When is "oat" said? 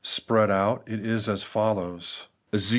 0.49-0.81